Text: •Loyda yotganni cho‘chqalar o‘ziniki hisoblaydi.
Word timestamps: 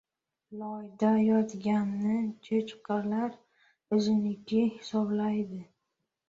•Loyda 0.59 1.09
yotganni 1.27 2.15
cho‘chqalar 2.47 3.37
o‘ziniki 3.99 4.65
hisoblaydi. 4.79 5.63